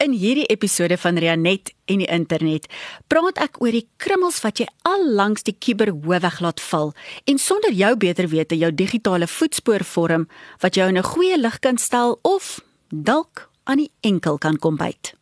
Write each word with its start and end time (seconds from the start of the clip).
In 0.00 0.14
hierdie 0.16 0.46
episode 0.48 0.96
van 0.96 1.18
Rianet 1.20 1.74
en 1.84 2.00
die 2.00 2.08
internet 2.08 2.64
praat 3.12 3.36
ek 3.44 3.58
oor 3.60 3.76
die 3.76 3.84
krummels 4.00 4.38
wat 4.40 4.62
jy 4.62 4.64
al 4.88 5.04
langs 5.18 5.44
die 5.44 5.52
kuberhoofweg 5.52 6.38
laat 6.40 6.62
val 6.70 6.94
en 7.28 7.36
sonder 7.36 7.76
jou 7.76 7.92
beter 8.00 8.30
wete 8.32 8.56
jou 8.56 8.72
digitale 8.72 9.28
voetspoor 9.28 9.84
vorm 9.84 10.24
wat 10.64 10.80
jou 10.80 10.88
in 10.88 10.96
'n 10.96 11.04
goeie 11.04 11.36
lig 11.36 11.60
kan 11.60 11.76
stel 11.76 12.18
of 12.22 12.64
dalk 12.88 13.50
aan 13.64 13.84
die 13.84 13.92
enkel 14.00 14.38
kan 14.38 14.56
kom 14.56 14.76
byt. 14.76 15.12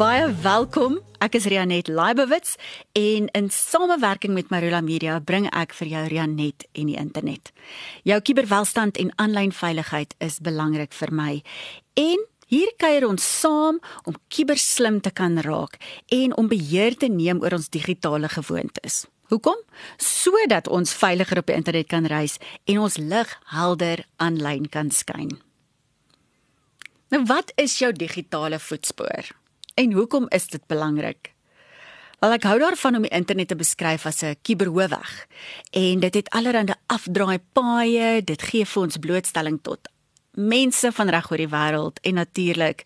Welkom. 0.00 0.94
Ek 1.20 1.34
is 1.36 1.44
Rianet 1.44 1.90
Leibowitz 1.92 2.54
en 2.96 3.26
in 3.36 3.50
samewerking 3.52 4.32
met 4.32 4.48
Marula 4.48 4.78
Media 4.80 5.18
bring 5.20 5.44
ek 5.52 5.74
vir 5.76 5.88
jou 5.90 6.04
Rianet 6.08 6.64
en 6.72 6.86
die 6.88 6.96
internet. 6.96 7.50
Jou 8.08 8.16
kubervelstand 8.24 8.96
en 8.96 9.10
aanlyn 9.20 9.52
veiligheid 9.52 10.14
is 10.24 10.38
belangrik 10.40 10.96
vir 10.96 11.12
my. 11.12 11.34
En 12.00 12.24
hier 12.48 12.72
kuier 12.80 13.04
ons 13.04 13.26
saam 13.40 13.76
om 14.08 14.16
kuberslim 14.32 15.02
te 15.04 15.12
kan 15.12 15.36
raak 15.44 15.76
en 16.08 16.32
om 16.32 16.48
beheer 16.48 16.96
te 16.96 17.10
neem 17.12 17.42
oor 17.44 17.58
ons 17.58 17.68
digitale 17.68 18.30
gewoontes. 18.32 19.02
Hoekom? 19.28 19.60
Sodat 20.00 20.70
ons 20.72 20.94
veiliger 20.96 21.42
op 21.42 21.52
die 21.52 21.58
internet 21.60 21.90
kan 21.92 22.08
reis 22.08 22.38
en 22.64 22.80
ons 22.86 22.96
lig 22.96 23.36
helder 23.52 24.06
aanlyn 24.16 24.64
kan 24.72 24.88
skyn. 24.88 25.36
Nou 27.12 27.20
wat 27.28 27.52
is 27.60 27.76
jou 27.82 27.92
digitale 27.92 28.56
voetspoor? 28.56 29.34
En 29.80 29.92
hoekom 29.92 30.26
is 30.28 30.46
dit 30.52 30.60
belangrik? 30.68 31.30
Wel 32.20 32.34
ek 32.36 32.44
hou 32.44 32.58
daarvan 32.60 32.98
om 32.98 33.04
die 33.06 33.14
internet 33.16 33.48
te 33.48 33.56
beskryf 33.56 34.04
as 34.06 34.20
'n 34.22 34.36
kuberhoofweg. 34.42 35.26
En 35.72 36.00
dit 36.00 36.14
het 36.14 36.28
allerlei 36.28 36.74
afdraai 36.86 37.40
paaie, 37.52 38.22
dit 38.24 38.42
gee 38.42 38.64
vir 38.66 38.82
ons 38.82 38.96
blootstelling 38.96 39.58
tot 39.62 39.88
mense 40.34 40.92
van 40.92 41.08
reg 41.08 41.30
oor 41.30 41.36
die 41.36 41.48
wêreld 41.48 42.00
en 42.02 42.14
natuurlik 42.14 42.84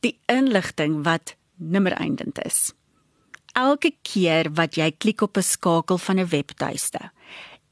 die 0.00 0.18
inligting 0.26 1.04
wat 1.04 1.36
nimmer 1.56 1.92
eindend 1.92 2.44
is. 2.44 2.72
Elke 3.52 3.92
keer 4.02 4.50
wat 4.52 4.74
jy 4.74 4.90
klik 4.98 5.20
op 5.20 5.36
'n 5.36 5.42
skakel 5.42 5.98
van 5.98 6.18
'n 6.18 6.28
webtuiste, 6.28 7.10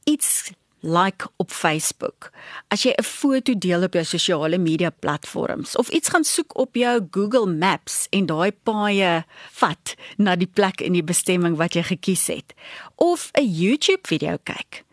iets 0.03 0.51
like 0.81 1.27
op 1.37 1.51
Facebook. 1.51 2.31
As 2.67 2.83
jy 2.83 2.93
'n 2.97 3.03
foto 3.03 3.53
deel 3.57 3.83
op 3.83 3.93
jou 3.93 4.03
sosiale 4.03 4.57
media 4.57 4.89
platforms 4.89 5.75
of 5.75 5.89
iets 5.89 6.09
gaan 6.09 6.23
soek 6.23 6.57
op 6.57 6.75
jou 6.75 7.07
Google 7.11 7.45
Maps 7.45 8.07
en 8.09 8.25
daai 8.25 8.51
paaie 8.51 9.25
vat 9.51 9.95
na 10.17 10.35
die 10.35 10.49
plek 10.53 10.81
in 10.81 10.93
die 10.93 11.03
bestemming 11.03 11.55
wat 11.57 11.73
jy 11.73 11.83
gekies 11.83 12.27
het 12.27 12.53
of 12.95 13.31
'n 13.33 13.45
YouTube 13.45 14.07
video 14.07 14.37
kyk. 14.43 14.83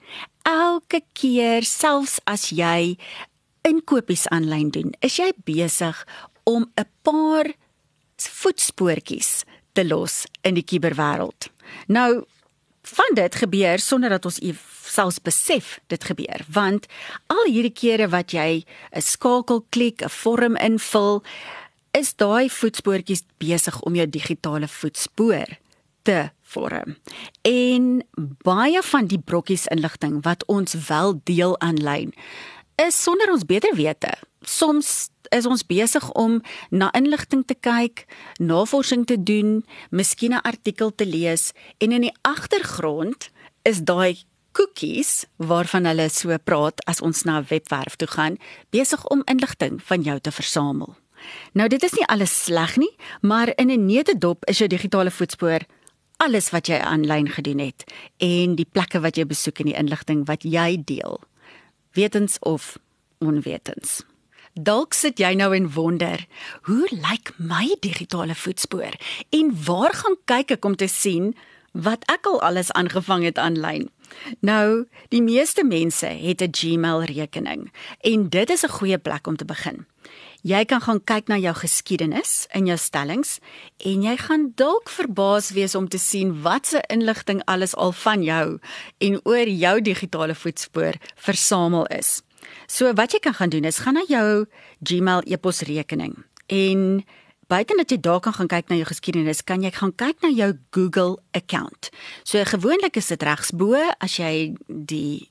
Elke 0.42 1.02
keer 1.12 1.62
selfs 1.62 2.20
as 2.24 2.50
jy 2.50 2.96
inkopies 3.62 4.28
aanlyn 4.28 4.70
doen, 4.70 4.94
is 5.00 5.16
jy 5.16 5.32
besig 5.44 6.06
om 6.44 6.70
'n 6.76 6.88
paar 7.02 7.52
voetspoortjies 8.16 9.44
te 9.72 9.84
los 9.84 10.26
in 10.42 10.54
die 10.54 10.64
kuberwêreld. 10.64 11.50
Nou 11.86 12.24
van 12.94 13.14
dit 13.14 13.34
gebeur 13.34 13.78
sonder 13.78 14.10
dat 14.10 14.24
ons 14.24 14.40
selfs 14.88 15.20
besef 15.22 15.78
dit 15.92 16.04
gebeur 16.04 16.44
want 16.52 16.86
al 17.26 17.44
hierdie 17.46 17.74
kere 17.74 18.08
wat 18.08 18.32
jy 18.32 18.64
'n 18.92 19.00
skakel 19.00 19.64
klik, 19.70 20.02
'n 20.02 20.08
vorm 20.08 20.56
invul, 20.56 21.22
is 21.92 22.14
daai 22.14 22.48
voetspoortjies 22.48 23.24
besig 23.38 23.80
om 23.82 23.94
jou 23.94 24.06
digitale 24.06 24.68
voetspoor 24.68 25.58
te 26.02 26.30
vorm. 26.42 26.96
En 27.42 28.04
baie 28.44 28.82
van 28.82 29.06
die 29.06 29.20
brokkies 29.20 29.66
inligting 29.66 30.22
wat 30.22 30.44
ons 30.46 30.74
wel 30.88 31.20
deel 31.24 31.58
aanlyn 31.60 32.14
is 32.86 33.02
sonder 33.02 33.32
ons 33.32 33.44
beter 33.44 33.74
wete. 33.74 34.12
Soms 34.46 35.08
is 35.34 35.46
ons 35.46 35.64
besig 35.66 36.04
om 36.16 36.38
na 36.70 36.88
inligting 36.96 37.44
te 37.46 37.54
kyk, 37.54 38.06
navorsing 38.40 39.04
te 39.06 39.18
doen, 39.22 39.64
miskien 39.90 40.32
'n 40.32 40.46
artikel 40.46 40.94
te 40.94 41.06
lees 41.06 41.52
en 41.78 41.92
in 41.92 42.00
die 42.00 42.16
agtergrond 42.22 43.30
is 43.62 43.80
daai 43.80 44.24
cookies 44.52 45.26
waarvan 45.36 45.84
hulle 45.84 46.08
so 46.08 46.36
praat 46.38 46.80
as 46.86 47.00
ons 47.00 47.24
na 47.24 47.38
'n 47.38 47.46
webwerf 47.48 47.96
toe 47.96 48.08
gaan, 48.08 48.38
besig 48.70 49.04
om 49.06 49.22
inligting 49.24 49.82
van 49.82 50.02
jou 50.02 50.20
te 50.20 50.32
versamel. 50.32 50.96
Nou 51.52 51.68
dit 51.68 51.82
is 51.82 51.92
nie 51.92 52.06
alles 52.06 52.44
sleg 52.44 52.76
nie, 52.76 52.96
maar 53.20 53.52
in 53.56 53.70
'n 53.70 53.86
neutedop 53.86 54.44
is 54.44 54.58
jou 54.58 54.68
digitale 54.68 55.10
voetspoor 55.10 55.60
alles 56.16 56.50
wat 56.50 56.66
jy 56.66 56.78
aanlyn 56.78 57.28
gedoen 57.28 57.58
het 57.58 57.84
en 58.16 58.56
die 58.58 58.66
plekke 58.66 59.00
wat 59.00 59.16
jy 59.16 59.26
besoek 59.26 59.58
en 59.58 59.70
die 59.70 59.78
inligting 59.78 60.26
wat 60.26 60.42
jy 60.42 60.82
deel. 60.84 61.20
Wetens 61.98 62.38
of 62.38 62.78
onwetens. 63.18 64.04
Dalk 64.54 64.94
sit 64.94 65.18
jy 65.18 65.32
nou 65.34 65.48
en 65.56 65.64
wonder, 65.74 66.20
hoe 66.68 66.86
lyk 66.94 67.32
my 67.42 67.74
digitale 67.82 68.36
voetspoor 68.38 68.94
en 69.34 69.50
waar 69.66 69.94
gaan 69.98 70.14
kyk 70.30 70.54
ek 70.58 70.68
om 70.68 70.76
te 70.78 70.86
sien 70.86 71.32
wat 71.74 72.06
ek 72.06 72.28
al 72.30 72.38
alles 72.46 72.70
aangevang 72.78 73.26
het 73.26 73.42
aanlyn? 73.42 73.88
Nou, 74.46 74.86
die 75.10 75.24
meeste 75.26 75.66
mense 75.66 76.06
het 76.06 76.42
'n 76.42 76.54
Gmail 76.54 77.02
rekening 77.10 77.66
en 78.00 78.28
dit 78.28 78.50
is 78.50 78.62
'n 78.62 78.76
goeie 78.78 78.98
plek 78.98 79.26
om 79.26 79.36
te 79.36 79.44
begin. 79.44 79.86
Jy 80.48 80.62
kan 80.64 80.80
gaan 80.80 81.00
kyk 81.04 81.26
na 81.28 81.36
jou 81.36 81.52
geskiedenis 81.58 82.46
in 82.56 82.68
jou 82.70 82.76
stellings 82.80 83.34
en 83.84 84.04
jy 84.06 84.14
gaan 84.16 84.46
dalk 84.56 84.88
verbaas 84.88 85.50
wees 85.52 85.74
om 85.76 85.88
te 85.92 85.98
sien 86.00 86.30
watse 86.46 86.80
inligting 86.88 87.42
alles 87.44 87.74
al 87.76 87.92
van 87.92 88.22
jou 88.24 88.56
en 89.04 89.18
oor 89.28 89.50
jou 89.50 89.74
digitale 89.84 90.36
voetspoor 90.38 90.96
versamel 91.20 91.84
is. 91.92 92.22
So 92.64 92.94
wat 92.96 93.12
jy 93.12 93.20
kan 93.26 93.36
gaan 93.36 93.52
doen 93.52 93.68
is 93.68 93.82
gaan 93.84 93.98
na 93.98 94.06
jou 94.08 94.46
Gmail 94.80 95.26
e-posrekening 95.26 96.16
en 96.48 97.04
buite 97.52 97.76
dat 97.76 97.92
jy 97.92 98.00
daar 98.00 98.24
kan 98.24 98.38
gaan 98.38 98.48
kyk 98.48 98.70
na 98.70 98.78
jou 98.80 98.88
geskiedenis, 98.88 99.44
kan 99.44 99.60
jy 99.60 99.74
gaan 99.74 99.92
kyk 100.00 100.22
na 100.24 100.32
jou 100.32 100.54
Google 100.72 101.18
account. 101.36 101.90
So 102.24 102.40
gewoonlik 102.40 102.96
is 102.96 103.12
dit 103.12 103.26
regs 103.26 103.52
bo 103.52 103.76
as 104.00 104.16
jy 104.16 104.54
die 104.68 105.28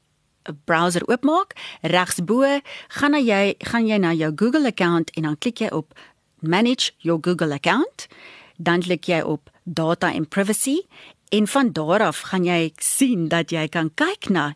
browser 0.65 1.03
oopmaak, 1.07 1.55
regs 1.81 2.21
bo 2.23 2.45
gaan 2.87 3.11
na 3.11 3.21
jy 3.21 3.55
gaan 3.71 3.87
jy 3.87 3.97
na 3.97 4.13
jou 4.13 4.31
Google 4.35 4.67
account 4.67 5.11
en 5.15 5.23
dan 5.23 5.37
klik 5.37 5.61
jy 5.63 5.69
op 5.71 5.93
manage 6.39 6.91
your 6.99 7.19
Google 7.21 7.53
account, 7.53 8.07
dan 8.57 8.81
klik 8.81 9.07
jy 9.09 9.21
op 9.21 9.49
data 9.63 10.11
and 10.13 10.29
privacy 10.29 10.81
en 11.29 11.47
van 11.47 11.71
daar 11.71 12.01
af 12.01 12.21
gaan 12.31 12.45
jy 12.45 12.71
sien 12.77 13.27
dat 13.27 13.51
jy 13.51 13.67
kan 13.67 13.91
kyk 13.93 14.29
na 14.29 14.53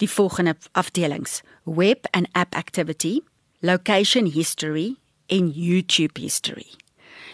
die 0.00 0.08
volgende 0.08 0.56
afdelings: 0.72 1.42
web 1.64 2.06
and 2.10 2.28
app 2.32 2.54
activity, 2.54 3.20
location 3.60 4.26
history 4.26 4.96
en 5.26 5.50
YouTube 5.50 6.20
history. 6.20 6.66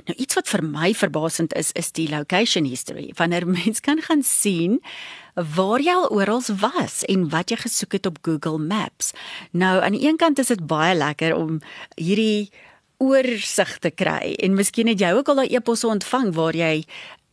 Nou 0.06 0.16
iets 0.18 0.34
wat 0.34 0.48
vir 0.50 0.62
my 0.64 0.92
verbasend 0.94 1.54
is, 1.56 1.72
is 1.72 1.92
die 1.96 2.08
location 2.10 2.66
history. 2.68 3.12
Wanneer 3.16 3.46
mens 3.48 3.80
kan 3.80 4.02
gaan 4.02 4.22
sien 4.22 4.80
waar 5.36 5.82
jy 5.84 5.92
al 5.92 6.08
oral 6.08 6.40
was 6.60 7.02
en 7.04 7.28
wat 7.28 7.50
jy 7.52 7.58
gesoek 7.60 7.92
het 7.92 8.06
op 8.08 8.18
Google 8.24 8.58
Maps. 8.58 9.12
Nou 9.52 9.82
aan 9.82 9.92
die 9.92 10.06
een 10.08 10.16
kant 10.16 10.38
is 10.38 10.48
dit 10.48 10.66
baie 10.66 10.94
lekker 10.96 11.36
om 11.36 11.60
hierdie 11.94 12.50
oorsig 12.98 13.78
te 13.78 13.90
kry 13.90 14.32
en 14.40 14.56
miskien 14.56 14.88
het 14.88 15.00
jy 15.00 15.12
ook 15.12 15.28
al 15.28 15.42
daai 15.42 15.52
e-posse 15.52 15.86
ontvang 15.86 16.32
waar 16.34 16.56
jy 16.56 16.84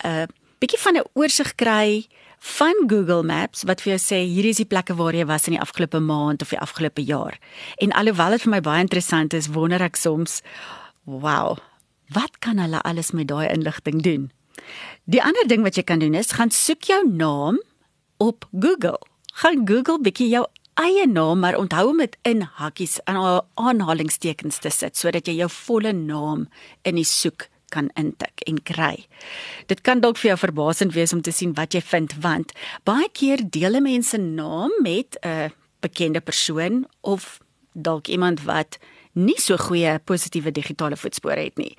'n 0.04 0.08
uh, 0.08 0.28
bietjie 0.60 0.80
van 0.80 0.98
'n 0.98 1.08
oorsig 1.14 1.56
kry 1.56 2.08
van 2.44 2.76
Google 2.88 3.24
Maps 3.24 3.64
wat 3.64 3.82
vir 3.82 3.96
jou 3.96 4.02
sê 4.04 4.20
hier 4.28 4.46
is 4.46 4.60
die 4.60 4.68
plekke 4.68 4.96
waar 5.00 5.16
jy 5.16 5.26
was 5.26 5.48
in 5.48 5.56
die 5.56 5.62
afgelope 5.64 6.00
maand 6.00 6.42
of 6.42 6.50
die 6.50 6.60
afgelope 6.60 7.04
jaar. 7.04 7.40
En 7.78 7.92
alhoewel 7.92 8.36
dit 8.36 8.42
vir 8.42 8.52
my 8.52 8.62
baie 8.62 8.84
interessant 8.84 9.34
is, 9.34 9.48
wonder 9.48 9.82
ek 9.82 9.96
soms, 9.96 10.42
wow, 11.04 11.58
wat 12.12 12.40
kan 12.40 12.60
hulle 12.60 12.82
alles 12.82 13.12
met 13.12 13.28
daai 13.28 13.48
inligting 13.48 14.04
doen? 14.04 14.32
Die 15.06 15.24
ander 15.24 15.48
ding 15.48 15.64
wat 15.64 15.76
jy 15.76 15.84
kan 15.84 16.00
doen 16.00 16.14
is 16.14 16.36
gaan 16.36 16.52
soek 16.52 16.84
jou 16.84 17.08
naam 17.08 17.60
op 18.24 18.48
Google. 18.60 19.00
Gaan 19.34 19.68
Google 19.68 20.00
bietjie 20.00 20.30
jou 20.32 20.46
eie 20.80 21.08
naam, 21.08 21.42
maar 21.44 21.58
onthou 21.60 21.90
om 21.92 22.00
dit 22.02 22.16
in 22.22 22.46
hakkies 22.60 23.00
en 23.10 23.20
aanhalingstekens 23.60 24.62
te 24.64 24.72
sit 24.74 24.98
sodat 24.98 25.28
jy 25.28 25.42
jou 25.42 25.50
volle 25.54 25.92
naam 25.98 26.48
in 26.88 26.98
die 26.98 27.08
soek 27.08 27.50
kan 27.74 27.90
intik 28.00 28.44
en 28.50 28.62
kry. 28.62 29.06
Dit 29.68 29.82
kan 29.86 30.02
dalk 30.04 30.20
vir 30.22 30.34
jou 30.34 30.40
verbasend 30.46 30.94
wees 30.96 31.14
om 31.14 31.24
te 31.26 31.34
sien 31.34 31.56
wat 31.58 31.76
jy 31.76 31.82
vind 31.90 32.16
want 32.26 32.54
baie 32.88 33.10
keer 33.12 33.44
deel 33.44 33.82
mense 33.82 34.18
naam 34.18 34.72
met 34.86 35.18
'n 35.22 35.52
bekende 35.82 36.22
persoon 36.22 36.86
of 37.02 37.40
dalk 37.74 38.08
iemand 38.08 38.44
wat 38.44 38.80
nie 39.14 39.38
so 39.42 39.58
goeie 39.58 40.00
positiewe 40.06 40.52
digitale 40.52 40.98
voetspore 40.98 41.44
het 41.46 41.58
nie. 41.58 41.76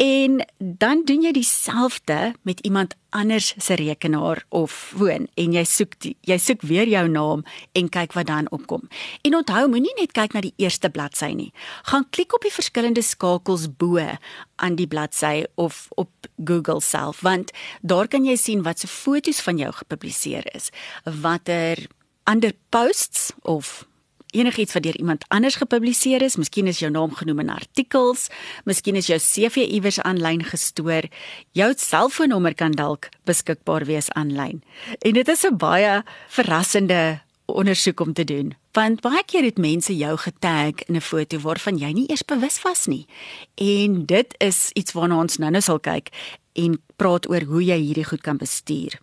En 0.00 0.40
dan 0.58 1.04
doen 1.04 1.22
jy 1.22 1.32
dieselfde 1.36 2.32
met 2.42 2.60
iemand 2.64 2.94
anders 3.10 3.54
se 3.58 3.74
rekenaar 3.74 4.44
of 4.48 4.72
foon 4.72 5.26
en 5.34 5.52
jy 5.52 5.64
soek 5.66 5.96
die, 6.00 6.14
jy 6.24 6.38
soek 6.38 6.62
weer 6.62 6.88
jou 6.88 7.04
naam 7.10 7.44
en 7.76 7.90
kyk 7.92 8.14
wat 8.16 8.30
dan 8.30 8.48
opkom. 8.54 8.86
En 9.26 9.36
onthou, 9.36 9.66
moenie 9.68 9.94
net 9.98 10.14
kyk 10.16 10.36
na 10.36 10.44
die 10.44 10.54
eerste 10.62 10.90
bladsy 10.90 11.32
nie. 11.36 11.50
Gaan 11.90 12.06
klik 12.14 12.34
op 12.34 12.46
die 12.46 12.54
verskillende 12.54 13.02
skakels 13.02 13.66
bo 13.68 14.00
aan 14.00 14.76
die 14.78 14.88
bladsy 14.88 15.44
of 15.54 15.88
op 16.00 16.10
Google 16.44 16.80
self 16.80 17.20
want 17.20 17.52
daar 17.82 18.08
kan 18.08 18.24
jy 18.24 18.36
sien 18.40 18.62
wat 18.64 18.80
se 18.80 18.88
foto's 18.88 19.40
van 19.44 19.58
jou 19.60 19.72
gepubliseer 19.72 20.46
is, 20.54 20.70
watter 21.04 21.88
ander 22.30 22.52
posts 22.70 23.32
of 23.42 23.89
enigiets 24.30 24.72
wat 24.72 24.82
deur 24.82 24.98
iemand 24.98 25.24
anders 25.28 25.56
gepubliseer 25.60 26.22
is, 26.22 26.36
miskien 26.36 26.66
is 26.66 26.78
jou 26.78 26.90
naam 26.90 27.14
genoem 27.14 27.44
in 27.44 27.50
artikels, 27.50 28.28
miskien 28.64 28.96
is 28.96 29.06
jou 29.10 29.18
CV 29.18 29.66
iewers 29.66 30.00
aanlyn 30.00 30.44
gestoor, 30.44 31.08
jou 31.52 31.72
selfoonnommer 31.76 32.54
kan 32.54 32.72
dalk 32.72 33.08
beskikbaar 33.24 33.84
wees 33.84 34.10
aanlyn. 34.18 34.62
En 34.98 35.12
dit 35.12 35.28
is 35.28 35.44
'n 35.44 35.56
baie 35.56 36.02
verrassende 36.28 37.20
ondersoek 37.50 38.00
om 38.00 38.12
te 38.12 38.24
doen. 38.24 38.54
Want 38.72 39.00
baie 39.00 39.22
keer 39.26 39.42
het 39.42 39.58
mense 39.58 39.96
jou 39.96 40.16
getag 40.16 40.82
in 40.86 40.96
'n 40.96 41.00
foto 41.00 41.38
waarvan 41.38 41.78
jy 41.78 41.92
nie 41.92 42.08
eers 42.08 42.24
bewus 42.24 42.62
was 42.62 42.86
nie. 42.86 43.06
En 43.54 44.06
dit 44.06 44.34
is 44.38 44.70
iets 44.72 44.92
waarna 44.92 45.18
ons 45.18 45.36
nou-nou 45.36 45.62
sal 45.62 45.80
kyk 45.80 46.08
en 46.52 46.82
praat 46.96 47.28
oor 47.28 47.42
hoe 47.42 47.64
jy 47.64 47.78
hierdie 47.78 48.04
goed 48.04 48.20
kan 48.20 48.36
bestuur. 48.36 49.00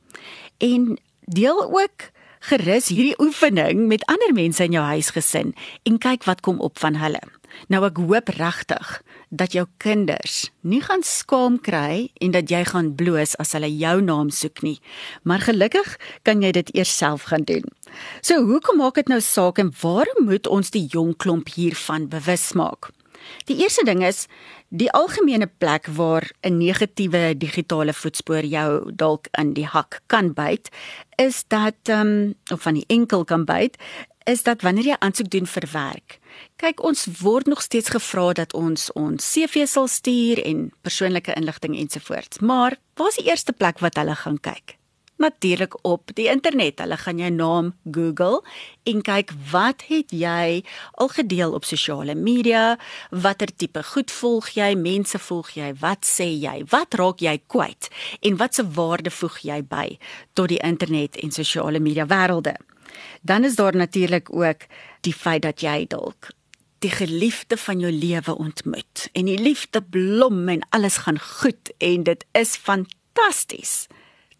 En 0.57 0.97
deel 1.25 1.79
ook 1.79 2.11
gerus 2.39 2.89
hierdie 2.93 3.17
oefening 3.21 3.87
met 3.87 4.05
ander 4.05 4.33
mense 4.33 4.63
in 4.63 4.75
jou 4.75 4.83
huisgesin 4.85 5.53
en 5.83 5.97
kyk 5.97 6.23
wat 6.29 6.41
kom 6.45 6.59
op 6.59 6.79
van 6.79 6.95
hulle. 7.01 7.21
Nou 7.71 7.81
ek 7.87 7.97
hoop 7.97 8.29
regtig 8.37 8.91
dat 9.29 9.55
jou 9.55 9.65
kinders 9.81 10.51
nie 10.61 10.81
gaan 10.83 11.03
skaam 11.03 11.57
kry 11.63 12.09
en 12.21 12.35
dat 12.35 12.51
jy 12.51 12.63
gaan 12.69 12.93
bloos 12.99 13.35
as 13.41 13.55
hulle 13.57 13.69
jou 13.71 13.97
naam 14.01 14.29
soek 14.29 14.61
nie. 14.63 14.77
Maar 15.23 15.47
gelukkig 15.47 15.97
kan 16.27 16.43
jy 16.43 16.53
dit 16.59 16.73
eers 16.75 16.93
self 16.97 17.29
gaan 17.31 17.47
doen. 17.47 17.65
So 18.21 18.43
hoekom 18.45 18.79
maak 18.83 18.99
dit 18.99 19.09
nou 19.11 19.21
saak 19.23 19.59
en 19.63 19.73
waarom 19.81 20.27
moet 20.29 20.47
ons 20.47 20.71
die 20.71 20.85
jong 20.91 21.15
klomp 21.17 21.49
hiervan 21.55 22.07
bewus 22.11 22.51
maak? 22.53 22.91
Die 23.45 23.57
eerste 23.61 23.85
ding 23.85 24.03
is 24.03 24.25
die 24.69 24.91
algemene 24.91 25.47
plek 25.47 25.87
waar 25.87 26.31
'n 26.41 26.57
negatiewe 26.57 27.37
digitale 27.37 27.93
voetspoor 27.93 28.45
jou 28.45 28.91
dalk 28.91 29.27
in 29.31 29.53
die 29.53 29.65
hak 29.65 30.01
kan 30.07 30.33
byt, 30.33 30.69
is 31.15 31.43
dat 31.47 31.75
ehm 31.83 32.07
um, 32.07 32.35
of 32.51 32.61
van 32.61 32.73
die 32.73 32.87
enkel 32.87 33.23
kan 33.23 33.45
byt, 33.45 33.77
is 34.27 34.43
dat 34.43 34.61
wanneer 34.61 34.85
jy 34.85 34.95
aansoek 34.99 35.29
doen 35.29 35.47
vir 35.47 35.67
werk. 35.71 36.19
Kyk, 36.55 36.83
ons 36.83 37.05
word 37.21 37.47
nog 37.47 37.61
steeds 37.61 37.89
gevra 37.89 38.33
dat 38.33 38.53
ons 38.53 38.91
ons 38.91 39.31
CV 39.33 39.65
sal 39.67 39.87
stuur 39.87 40.43
en 40.43 40.71
persoonlike 40.81 41.33
inligting 41.33 41.77
ensovoorts. 41.77 42.39
Maar 42.39 42.75
waar 42.95 43.07
is 43.07 43.15
die 43.15 43.29
eerste 43.29 43.53
plek 43.53 43.79
wat 43.79 43.95
hulle 43.95 44.15
gaan 44.15 44.39
kyk? 44.39 44.76
Natuurlik 45.17 45.77
op 45.81 46.11
die 46.13 46.27
internet. 46.29 46.79
Hulle 46.79 46.97
gaan 46.97 47.17
jou 47.17 47.31
naam 47.31 47.73
Google 47.91 48.41
en 48.83 49.01
kyk 49.01 49.33
wat 49.51 49.83
het 49.89 50.13
jy 50.15 50.63
al 50.93 51.11
gedeel 51.13 51.53
op 51.57 51.65
sosiale 51.65 52.15
media? 52.15 52.77
Watter 53.09 53.49
tipe 53.55 53.83
goed 53.83 54.11
volg 54.11 54.49
jy? 54.55 54.73
Mense 54.75 55.19
volg 55.19 55.51
jy? 55.57 55.73
Wat 55.81 56.05
sê 56.05 56.29
jy? 56.37 56.63
Wat 56.69 56.93
raak 56.99 57.21
jy 57.23 57.37
kwyt? 57.47 57.89
En 58.21 58.37
watse 58.37 58.65
waarde 58.77 59.11
voeg 59.11 59.41
jy 59.43 59.61
by 59.65 59.97
tot 60.33 60.49
die 60.53 60.61
internet 60.63 61.17
en 61.21 61.31
sosiale 61.31 61.79
media 61.79 62.07
wêrelde? 62.07 62.55
Dan 63.21 63.43
is 63.43 63.55
daar 63.55 63.75
natuurlik 63.75 64.33
ook 64.33 64.65
die 65.01 65.13
feit 65.13 65.41
dat 65.41 65.61
jy 65.61 65.85
dalk 65.87 66.31
die 66.79 66.93
geliefde 66.93 67.57
van 67.57 67.79
jou 67.79 67.91
lewe 67.91 68.35
ontmoet 68.37 69.07
en 69.17 69.25
die 69.25 69.39
liefde 69.41 69.81
blom 69.81 70.47
en 70.47 70.65
alles 70.69 70.97
gaan 71.05 71.19
goed 71.19 71.71
en 71.77 72.03
dit 72.03 72.25
is 72.37 72.53
fantasties 72.55 73.87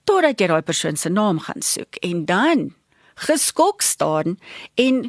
totdat 0.07 0.39
jy 0.39 0.49
daai 0.51 0.65
persoon 0.65 0.97
se 0.99 1.11
naam 1.11 1.41
gaan 1.43 1.63
soek 1.65 1.99
en 2.05 2.25
dan 2.29 2.67
geskok 3.27 3.81
staan 3.81 4.37
en 4.75 5.07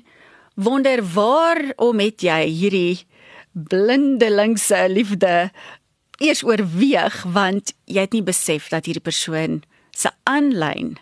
wonder 0.59 1.03
waarom 1.15 2.01
het 2.03 2.25
jy 2.25 2.41
hierdie 2.51 3.07
blindelingse 3.53 4.85
liefde 4.91 5.51
eers 6.19 6.43
oorweeg 6.45 7.23
want 7.35 7.75
jy 7.87 8.07
het 8.07 8.17
nie 8.17 8.25
besef 8.27 8.71
dat 8.73 8.89
hierdie 8.89 9.05
persoon 9.05 9.61
se 9.95 10.11
aanlyn 10.31 10.97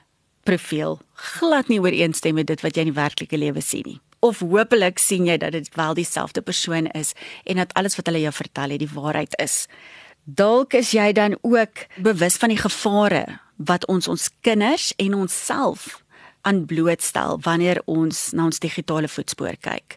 profiel 0.47 1.01
glad 1.17 1.71
nie 1.73 1.81
ooreenstem 1.81 2.37
met 2.37 2.51
dit 2.51 2.61
wat 2.65 2.77
jy 2.77 2.87
in 2.87 2.93
die 2.93 3.01
werklike 3.01 3.39
lewe 3.41 3.63
sien 3.65 3.87
nie. 3.89 4.01
Of 4.25 4.41
hopelik 4.45 5.01
sien 5.01 5.27
jy 5.29 5.37
dat 5.41 5.55
dit 5.57 5.69
wel 5.77 5.97
dieselfde 5.97 6.43
persoon 6.45 6.89
is 6.97 7.13
en 7.45 7.61
dat 7.63 7.73
alles 7.79 7.97
wat 7.99 8.09
hulle 8.11 8.25
jou 8.25 8.33
vertel 8.35 8.75
het 8.75 8.83
die 8.83 8.93
waarheid 8.93 9.37
is 9.43 9.67
dalk 10.27 10.75
is 10.75 10.91
jy 10.91 11.13
dan 11.15 11.39
ook 11.41 11.87
bewus 12.03 12.37
van 12.37 12.51
die 12.51 12.61
gevare 12.61 13.39
wat 13.57 13.87
ons 13.87 14.09
ons 14.11 14.29
kinders 14.43 14.93
en 14.99 15.15
onsself 15.15 16.03
aan 16.47 16.67
blootstel 16.67 17.39
wanneer 17.43 17.81
ons 17.91 18.31
na 18.31 18.45
ons 18.47 18.59
digitale 18.63 19.09
voetspoor 19.11 19.57
kyk. 19.61 19.97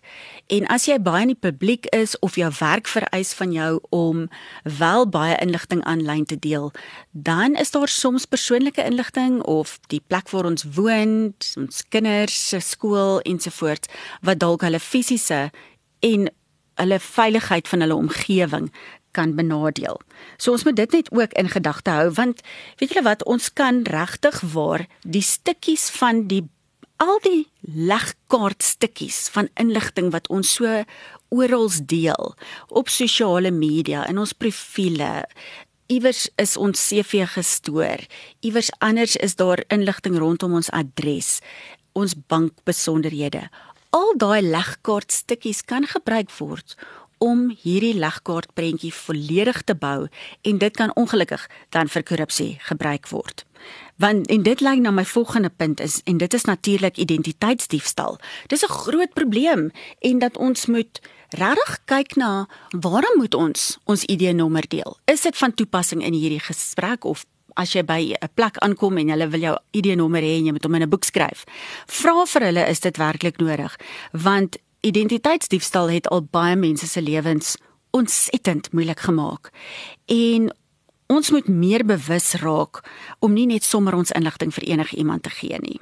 En 0.49 0.65
as 0.73 0.87
jy 0.89 0.97
baie 1.01 1.27
in 1.27 1.33
die 1.35 1.37
publiek 1.37 1.85
is 1.93 2.15
of 2.25 2.39
jou 2.41 2.49
werk 2.59 2.89
vereis 2.89 3.35
van 3.37 3.53
jou 3.53 3.77
om 3.93 4.23
wel 4.79 5.05
baie 5.09 5.37
inligting 5.43 5.83
aanlyn 5.85 6.25
te 6.25 6.39
deel, 6.39 6.71
dan 7.11 7.53
is 7.53 7.71
daar 7.71 7.89
soms 7.89 8.25
persoonlike 8.25 8.81
inligting 8.81 9.41
of 9.45 9.77
die 9.93 10.01
plek 10.07 10.33
waar 10.33 10.49
ons 10.49 10.65
woon, 10.73 11.35
ons 11.57 11.85
kinders 11.93 12.39
se 12.49 12.61
skool 12.65 13.21
ensovoorts 13.29 13.89
wat 14.25 14.41
dalk 14.41 14.65
hulle 14.65 14.81
fisiese 14.81 15.49
en 16.05 16.29
hulle 16.79 16.99
veiligheid 16.99 17.67
van 17.67 17.85
hulle 17.85 17.95
omgewing 17.95 18.71
kan 19.11 19.35
benadeel. 19.35 19.99
So 20.37 20.51
ons 20.51 20.63
moet 20.63 20.75
dit 20.75 20.91
net 20.91 21.11
ook 21.11 21.33
in 21.33 21.49
gedagte 21.49 21.91
hou 21.91 22.09
want 22.17 22.41
weet 22.77 22.93
julle 22.93 23.07
wat 23.07 23.25
ons 23.25 23.53
kan 23.53 23.83
regtig 23.83 24.41
waar 24.53 24.87
die 25.03 25.25
stukkies 25.25 25.89
van 25.97 26.27
die 26.27 26.43
al 26.99 27.19
die 27.23 27.47
legkaart 27.63 28.63
stukkies 28.63 29.29
van 29.31 29.47
inligting 29.59 30.11
wat 30.11 30.27
ons 30.27 30.51
so 30.57 30.83
oral 31.29 31.69
deel 31.87 32.33
op 32.67 32.91
sosiale 32.91 33.51
media 33.55 34.03
in 34.09 34.19
ons 34.19 34.33
profile 34.33 35.23
iewers 35.89 36.27
is 36.41 36.57
ons 36.59 36.81
CV 36.89 37.23
gestoor 37.35 38.03
iewers 38.45 38.71
anders 38.83 39.15
is 39.15 39.37
daar 39.39 39.63
inligting 39.73 40.19
rondom 40.19 40.57
ons 40.59 40.71
adres 40.75 41.37
ons 41.97 42.17
bankbesonderhede 42.31 43.47
al 43.95 44.11
daai 44.21 44.41
legkaart 44.45 45.15
stukkies 45.15 45.63
kan 45.65 45.87
gebruik 45.87 46.33
word 46.41 46.75
om 47.19 47.49
hierdie 47.61 47.93
legkaart 47.99 48.53
prentjie 48.53 48.93
volledig 48.93 49.61
te 49.63 49.75
bou 49.75 50.07
en 50.41 50.57
dit 50.57 50.75
kan 50.75 50.95
ongelukkig 50.95 51.45
dan 51.75 51.87
vir 51.87 52.03
korrupsie 52.03 52.57
gebruik 52.67 53.07
word. 53.11 53.45
Want 53.99 54.29
en 54.31 54.43
dit 54.43 54.61
lei 54.63 54.79
na 54.79 54.91
my 54.91 55.05
volgende 55.05 55.51
punt 55.51 55.79
is 55.83 55.99
en 56.07 56.17
dit 56.17 56.33
is 56.33 56.47
natuurlik 56.47 56.97
identiteitsdiefstal. 56.97 58.19
Dis 58.47 58.63
'n 58.63 58.71
groot 58.71 59.13
probleem 59.13 59.71
en 59.99 60.19
dat 60.19 60.37
ons 60.37 60.65
moet 60.65 61.01
regtig 61.29 61.79
kyk 61.85 62.15
na 62.15 62.47
waarom 62.69 63.17
moet 63.17 63.33
ons 63.33 63.77
ons 63.83 64.05
ID-nommer 64.05 64.67
deel? 64.67 64.97
Is 65.05 65.21
dit 65.21 65.37
van 65.37 65.53
toepassing 65.53 66.03
in 66.03 66.13
hierdie 66.13 66.39
gesprek 66.39 67.05
of 67.05 67.25
as 67.53 67.73
jy 67.73 67.83
by 67.83 68.15
'n 68.21 68.29
plek 68.33 68.57
aankom 68.57 68.97
en 68.97 69.09
hulle 69.09 69.27
wil 69.27 69.39
jou 69.39 69.57
ID-nommer 69.71 70.21
hê 70.21 70.37
en 70.37 70.45
jy 70.45 70.51
moet 70.51 70.63
hom 70.63 70.75
in 70.75 70.81
'n 70.81 70.89
boek 70.89 71.03
skryf? 71.03 71.43
Vra 71.87 72.25
vir 72.25 72.41
hulle 72.41 72.69
is 72.69 72.79
dit 72.79 72.97
werklik 72.97 73.37
nodig? 73.37 73.75
Want 74.11 74.57
identiteitsdiefstal 74.81 75.89
het 75.89 76.07
al 76.07 76.23
baie 76.23 76.55
mense 76.55 76.87
se 76.87 77.01
lewens 77.01 77.57
ontsettend 77.89 78.71
moeilik 78.71 78.99
gemaak. 78.99 79.49
En 80.05 80.55
ons 81.07 81.31
moet 81.31 81.47
meer 81.47 81.85
bewus 81.85 82.33
raak 82.33 82.83
om 83.19 83.33
nie 83.33 83.47
net 83.49 83.63
sommer 83.63 83.97
ons 83.97 84.11
inligting 84.11 84.53
vir 84.53 84.67
enige 84.69 84.95
iemand 84.95 85.23
te 85.23 85.33
gee 85.33 85.57
nie. 85.59 85.79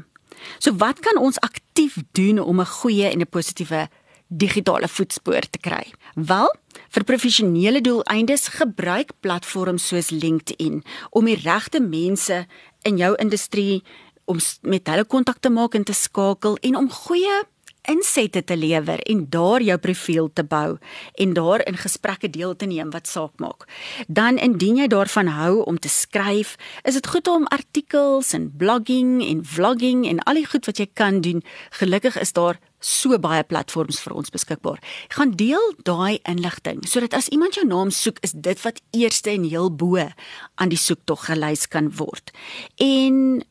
So 0.60 0.76
wat 0.80 1.00
kan 1.04 1.20
ons 1.20 1.40
aktief 1.44 1.98
doen 2.12 2.40
om 2.40 2.60
'n 2.60 2.66
goeie 2.66 3.10
en 3.12 3.22
'n 3.22 3.30
positiewe 3.30 3.90
digitale 4.28 4.88
voetspoor 4.88 5.42
te 5.50 5.60
kry? 5.60 5.92
Wel, 6.16 6.56
vir 6.90 7.04
professionele 7.04 7.82
doeleindes 7.82 8.48
gebruik 8.48 9.12
platforms 9.20 9.88
soos 9.88 10.10
LinkedIn 10.10 10.84
om 11.10 11.26
die 11.26 11.42
regte 11.44 11.80
mense 11.80 12.48
in 12.82 12.98
jou 12.98 13.16
industrie 13.16 13.84
om 14.26 14.38
met 14.62 14.88
hulle 14.88 15.06
kontak 15.06 15.40
te 15.40 15.50
maak 15.50 15.76
en 15.76 15.84
te 15.84 15.94
skakel 15.94 16.58
en 16.62 16.76
om 16.76 16.92
goeie 16.92 17.44
insette 17.88 18.44
te 18.44 18.58
lewer 18.58 19.02
en 19.08 19.26
daar 19.32 19.64
jou 19.64 19.78
profiel 19.82 20.30
te 20.34 20.44
bou 20.44 20.78
en 21.16 21.34
daar 21.34 21.64
in 21.68 21.78
gesprekke 21.80 22.30
deel 22.30 22.56
te 22.56 22.68
neem 22.68 22.92
wat 22.92 23.08
saak 23.08 23.40
maak. 23.40 23.66
Dan 24.08 24.38
indien 24.38 24.82
jy 24.82 24.88
daarvan 24.92 25.32
hou 25.32 25.64
om 25.64 25.80
te 25.80 25.90
skryf, 25.92 26.56
is 26.84 27.00
dit 27.00 27.08
goed 27.08 27.28
om 27.32 27.48
artikels 27.54 28.34
en 28.38 28.50
blogging 28.58 29.22
en 29.26 29.44
vlogging 29.46 30.06
en 30.10 30.20
al 30.28 30.42
die 30.42 30.48
goed 30.48 30.68
wat 30.68 30.82
jy 30.82 30.90
kan 30.94 31.22
doen. 31.22 31.44
Gelukkig 31.80 32.20
is 32.20 32.34
daar 32.36 32.60
so 32.80 33.18
baie 33.18 33.44
platforms 33.44 34.00
vir 34.04 34.14
ons 34.20 34.32
beskikbaar. 34.34 34.80
Gaan 35.16 35.34
deel 35.40 35.74
daai 35.88 36.20
inligting 36.30 36.84
sodat 36.88 37.16
as 37.18 37.32
iemand 37.34 37.58
jou 37.58 37.66
naam 37.68 37.92
soek, 37.92 38.20
is 38.22 38.36
dit 38.36 38.62
wat 38.64 38.82
eerste 38.92 39.34
en 39.34 39.48
heel 39.48 39.72
bo 39.74 39.98
aan 39.98 40.70
die 40.70 40.80
soektog 40.80 41.28
gelys 41.32 41.68
kan 41.68 41.90
word. 41.98 42.32
En 42.78 43.42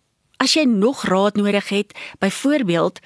as 0.43 0.55
jy 0.57 0.66
nog 0.69 1.07
raad 1.09 1.37
nodig 1.40 1.69
het, 1.73 1.97
byvoorbeeld 2.21 3.00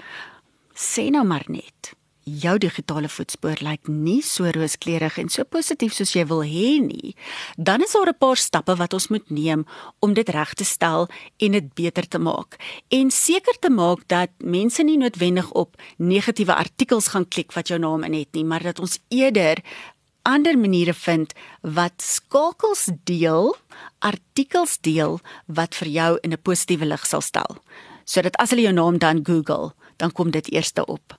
sê 0.80 1.10
nou 1.12 1.24
maar 1.28 1.44
net 1.52 1.94
jou 2.24 2.56
digitale 2.60 3.08
voetspoor 3.08 3.62
lyk 3.64 3.88
nie 3.88 4.20
so 4.24 4.48
rooskleurig 4.54 5.16
en 5.18 5.30
so 5.32 5.44
positief 5.48 5.94
soos 5.96 6.12
jy 6.14 6.24
wil 6.28 6.42
hê 6.46 6.78
nie, 6.82 7.14
dan 7.56 7.82
is 7.82 7.92
daar 7.92 8.10
'n 8.12 8.18
paar 8.18 8.36
stappe 8.36 8.76
wat 8.76 8.92
ons 8.92 9.08
moet 9.08 9.30
neem 9.30 9.66
om 10.00 10.14
dit 10.14 10.28
reg 10.28 10.54
te 10.54 10.64
stel 10.64 11.08
en 11.38 11.52
dit 11.52 11.74
beter 11.74 12.08
te 12.08 12.18
maak. 12.18 12.56
En 12.88 13.10
seker 13.10 13.58
te 13.60 13.70
maak 13.70 14.08
dat 14.08 14.30
mense 14.38 14.82
nie 14.82 14.98
noodwendig 14.98 15.50
op 15.52 15.76
negatiewe 15.96 16.54
artikels 16.54 17.08
gaan 17.08 17.28
klik 17.28 17.52
wat 17.52 17.68
jou 17.68 17.78
naam 17.78 18.04
in 18.04 18.12
het 18.12 18.32
nie, 18.32 18.44
maar 18.44 18.62
dat 18.62 18.78
ons 18.78 18.98
eerder 19.08 19.58
ander 20.22 20.58
maniere 20.58 20.94
vind 20.94 21.32
wat 21.62 22.02
skakels 22.02 22.90
deel, 23.04 23.56
artikels 23.98 24.78
deel 24.80 25.20
wat 25.46 25.74
vir 25.74 25.88
jou 25.88 26.18
in 26.22 26.32
'n 26.32 26.42
positiewe 26.42 26.84
lig 26.84 27.06
sal 27.06 27.20
stel. 27.20 27.56
Sodat 28.04 28.36
as 28.36 28.50
hulle 28.50 28.62
jou 28.62 28.72
naam 28.72 28.98
dan 28.98 29.24
Google, 29.24 29.72
dan 30.00 30.12
kom 30.12 30.32
dit 30.32 30.48
eerste 30.52 30.86
op. 30.88 31.18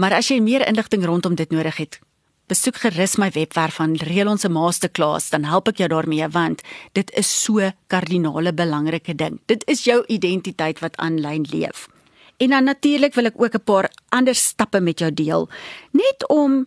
Maar 0.00 0.16
as 0.16 0.30
jy 0.32 0.40
meer 0.40 0.64
inligting 0.66 1.04
rondom 1.04 1.36
dit 1.36 1.50
nodig 1.52 1.76
het, 1.76 2.00
besoek 2.48 2.80
gerus 2.82 3.16
my 3.20 3.30
webwerf 3.32 3.78
van 3.80 3.96
Reël 4.00 4.28
ons 4.28 4.44
'n 4.44 4.52
masterclass, 4.52 5.30
dan 5.30 5.44
help 5.44 5.68
ek 5.68 5.78
jou 5.78 5.88
daarmee 5.88 6.28
want 6.28 6.62
dit 6.92 7.10
is 7.16 7.28
so 7.44 7.70
kardinale 7.86 8.52
belangrike 8.52 9.14
ding. 9.14 9.40
Dit 9.46 9.64
is 9.68 9.84
jou 9.84 10.04
identiteit 10.06 10.80
wat 10.80 10.96
aanlyn 10.96 11.46
leef. 11.50 11.88
En 12.36 12.50
dan 12.50 12.64
natuurlik 12.64 13.14
wil 13.14 13.26
ek 13.26 13.36
ook 13.36 13.54
'n 13.54 13.64
paar 13.64 13.90
ander 14.08 14.34
stappe 14.34 14.80
met 14.80 14.98
jou 14.98 15.12
deel, 15.12 15.48
net 15.92 16.28
om 16.28 16.66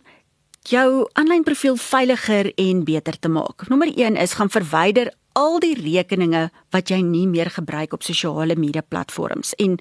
jou 0.62 1.08
aanlyn 1.12 1.42
profiel 1.42 1.76
veiliger 1.76 2.52
en 2.54 2.84
beter 2.84 3.18
te 3.18 3.28
maak. 3.28 3.68
Nommer 3.68 3.92
1 3.94 4.16
is 4.16 4.32
gaan 4.32 4.50
verwyder 4.50 5.12
al 5.36 5.58
die 5.60 5.74
rekeninge 5.76 6.48
wat 6.72 6.90
jy 6.90 7.02
nie 7.04 7.26
meer 7.28 7.50
gebruik 7.52 7.92
op 7.92 8.04
sosiale 8.06 8.56
media 8.56 8.82
platforms 8.82 9.52
en 9.62 9.76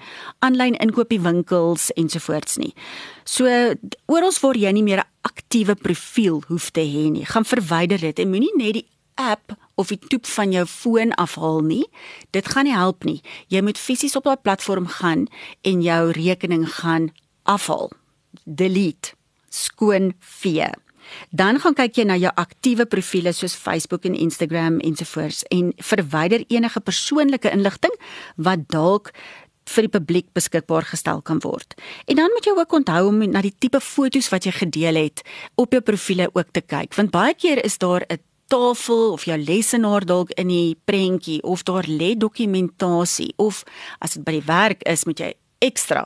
aanlyn 0.45 0.75
inkopiewinkels 0.83 1.91
ensovoorts 1.95 2.59
nie. 2.59 2.73
So 3.23 3.47
oral 4.11 4.35
waar 4.41 4.59
jy 4.59 4.71
nie 4.71 4.83
meer 4.83 4.99
'n 4.99 5.11
aktiewe 5.23 5.75
profiel 5.75 6.43
hoef 6.47 6.71
te 6.71 6.81
hê 6.81 7.09
nie, 7.11 7.25
gaan 7.25 7.45
verwyder 7.45 7.99
dit 7.99 8.19
en 8.19 8.29
moenie 8.29 8.55
net 8.57 8.73
die 8.73 8.87
app 9.15 9.55
of 9.75 9.87
die 9.87 9.99
toep 9.99 10.25
van 10.25 10.51
jou 10.51 10.65
foon 10.65 11.11
afhaal 11.15 11.61
nie. 11.61 11.85
Dit 12.31 12.47
gaan 12.47 12.63
nie 12.63 12.75
help 12.75 13.03
nie. 13.03 13.21
Jy 13.47 13.61
moet 13.61 13.77
fisies 13.77 14.15
op 14.15 14.23
daai 14.23 14.37
platform 14.37 14.87
gaan 14.87 15.27
en 15.61 15.81
jou 15.81 16.11
rekening 16.11 16.67
gaan 16.69 17.11
afhaal. 17.43 17.91
Delete 18.43 19.15
skoon 19.49 20.13
vee. 20.19 20.84
Dan 21.29 21.59
gaan 21.59 21.73
kyk 21.77 21.97
jy 21.97 22.05
na 22.07 22.17
jou 22.19 22.31
aktiewe 22.35 22.85
profile 22.85 23.33
soos 23.33 23.55
Facebook 23.55 24.05
en 24.05 24.15
Instagram 24.15 24.79
ensovoorts 24.79 25.43
en 25.53 25.73
verwyder 25.77 26.45
enige 26.47 26.79
persoonlike 26.79 27.51
inligting 27.51 27.93
wat 28.35 28.67
dalk 28.69 29.11
vir 29.65 29.87
die 29.87 29.93
publiek 29.95 30.27
beskikbaar 30.37 30.85
gestel 30.85 31.21
kan 31.25 31.39
word. 31.41 31.73
En 32.05 32.19
dan 32.19 32.29
moet 32.33 32.45
jy 32.45 32.53
ook 32.53 32.73
onthou 32.79 33.07
om 33.09 33.23
na 33.29 33.41
die 33.41 33.55
tipe 33.59 33.81
foto's 33.81 34.29
wat 34.33 34.45
jy 34.45 34.53
gedeel 34.53 34.99
het 34.99 35.25
op 35.61 35.73
jou 35.73 35.81
profile 35.81 36.29
ook 36.33 36.53
te 36.53 36.61
kyk, 36.61 36.93
want 36.97 37.13
baie 37.15 37.33
keer 37.33 37.63
is 37.65 37.77
daar 37.77 38.05
'n 38.09 38.21
tafel 38.47 39.11
of 39.11 39.25
jou 39.25 39.37
lesenaar 39.37 40.05
dalk 40.05 40.31
in 40.37 40.47
die 40.47 40.77
prentjie 40.85 41.41
of 41.43 41.63
daar 41.63 41.85
lê 41.87 42.15
dokumentasie 42.17 43.33
of 43.37 43.63
as 43.99 44.13
dit 44.13 44.23
by 44.23 44.31
die 44.31 44.45
werk 44.45 44.83
is, 44.83 45.05
moet 45.05 45.19
jy 45.19 45.33
ekstra 45.59 46.05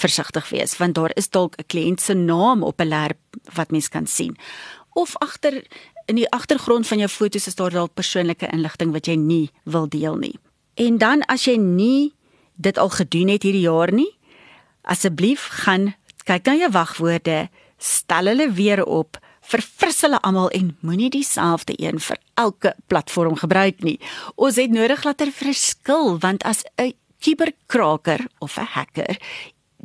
versigtig 0.00 0.48
wees 0.48 0.76
want 0.76 0.94
daar 0.94 1.12
is 1.14 1.30
dalk 1.30 1.56
'n 1.58 1.66
kliënt 1.66 2.00
se 2.00 2.14
naam 2.14 2.62
op 2.62 2.80
'n 2.80 2.88
lerp 2.88 3.18
wat 3.54 3.70
mens 3.70 3.88
kan 3.88 4.06
sien. 4.06 4.36
Of 4.92 5.16
agter 5.16 5.64
in 6.06 6.14
die 6.14 6.30
agtergrond 6.30 6.86
van 6.86 6.98
jou 6.98 7.08
foto's 7.08 7.46
is 7.46 7.54
daar 7.54 7.70
dalk 7.70 7.94
persoonlike 7.94 8.48
inligting 8.52 8.92
wat 8.92 9.06
jy 9.06 9.14
nie 9.14 9.50
wil 9.64 9.88
deel 9.88 10.16
nie. 10.16 10.38
En 10.74 10.98
dan 10.98 11.22
as 11.22 11.44
jy 11.44 11.56
nie 11.56 12.14
dit 12.54 12.78
al 12.78 12.88
gedoen 12.88 13.28
het 13.28 13.42
hierdie 13.42 13.66
jaar 13.66 13.92
nie, 13.92 14.12
asseblief 14.82 15.48
gaan 15.64 15.94
kyk 16.24 16.46
na 16.46 16.54
jou 16.54 16.70
wagwoorde, 16.70 17.48
stel 17.78 18.30
hulle 18.30 18.48
weer 18.52 18.84
op, 18.84 19.18
verfris 19.46 20.00
hulle 20.02 20.20
almal 20.26 20.50
en 20.56 20.72
moenie 20.80 21.10
dieselfde 21.10 21.76
een 21.78 22.00
vir 22.02 22.18
elke 22.34 22.74
platform 22.90 23.36
gebruik 23.36 23.82
nie. 23.86 23.98
Ons 24.34 24.56
het 24.56 24.70
nodig 24.74 25.04
dat 25.06 25.20
er 25.20 25.32
verskil 25.32 26.18
want 26.18 26.42
as 26.42 26.64
'n 26.78 26.94
kiberkraker 27.20 28.26
of 28.38 28.58
'n 28.58 28.68
hacker 28.74 29.16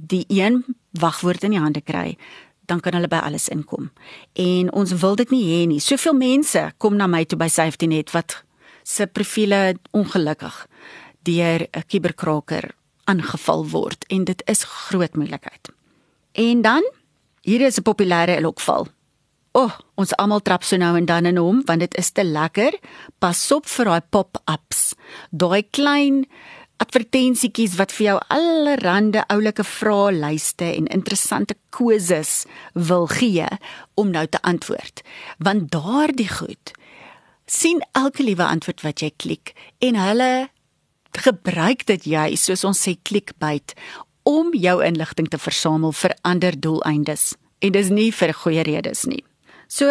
die 0.07 0.25
een 0.27 0.63
wagwoord 0.99 1.43
in 1.43 1.55
die 1.55 1.59
hande 1.59 1.81
kry, 1.81 2.17
dan 2.65 2.79
kan 2.79 2.95
hulle 2.95 3.09
by 3.11 3.19
alles 3.25 3.49
inkom. 3.51 3.91
En 4.33 4.71
ons 4.71 4.93
wil 5.01 5.15
dit 5.19 5.33
nie 5.33 5.43
hê 5.49 5.65
nie. 5.67 5.79
Soveel 5.79 6.15
mense 6.17 6.71
kom 6.77 6.95
na 6.95 7.07
my 7.07 7.25
toe 7.25 7.39
by 7.39 7.49
SafetyNet 7.51 8.13
wat 8.15 8.43
se 8.83 9.07
profile 9.07 9.75
ongelukkig 9.91 10.67
deur 11.27 11.67
'n 11.71 11.83
kuberkraker 11.87 12.71
aangeval 13.03 13.67
word 13.69 14.05
en 14.09 14.23
dit 14.23 14.41
is 14.45 14.63
groot 14.63 15.15
moeilikheid. 15.15 15.69
En 16.31 16.61
dan 16.61 16.83
hier 17.41 17.61
is 17.61 17.77
'n 17.77 17.83
populêre 17.83 18.41
lokval. 18.41 18.87
O, 19.51 19.63
oh, 19.63 19.73
ons 19.95 20.15
almal 20.15 20.39
trap 20.39 20.63
so 20.63 20.77
nou 20.77 20.93
en 20.97 21.05
dan 21.05 21.25
in 21.25 21.37
hom 21.37 21.61
want 21.65 21.79
dit 21.79 21.97
is 21.97 22.11
te 22.11 22.23
lekker. 22.23 22.77
Pas 23.19 23.51
op 23.51 23.67
vir 23.67 23.85
daai 23.85 24.01
pop-ups. 24.09 24.93
Daai 25.29 25.63
klein 25.69 26.25
advertensietjies 26.81 27.77
wat 27.79 27.93
vir 27.95 28.05
jou 28.05 28.17
allerlei 28.33 29.23
oulike 29.29 29.63
vraelyste 29.67 30.65
en 30.65 30.87
interessante 30.87 31.55
quizzes 31.69 32.45
wil 32.73 33.07
gee 33.11 33.47
om 33.99 34.11
nou 34.11 34.25
te 34.27 34.41
antwoord. 34.41 35.03
Want 35.37 35.71
daardie 35.71 36.29
goed 36.29 36.73
sien 37.51 37.81
elke 37.91 38.23
liewe 38.23 38.43
antwoord 38.47 38.81
wat 38.81 39.03
jy 39.03 39.11
klik 39.19 39.53
en 39.83 39.97
hulle 39.99 40.49
gebruik 41.19 41.83
dit 41.89 42.07
jy 42.13 42.35
soos 42.39 42.63
ons 42.63 42.79
sê 42.87 42.95
clickbait 43.03 43.75
om 44.23 44.53
jou 44.55 44.77
inligting 44.85 45.27
te 45.27 45.39
versamel 45.41 45.91
vir 45.91 46.15
ander 46.27 46.55
doeleindes 46.55 47.33
en 47.61 47.75
dis 47.75 47.89
nie 47.91 48.09
vir 48.15 48.33
goeie 48.33 48.63
redes 48.63 49.03
nie. 49.05 49.23
So 49.67 49.87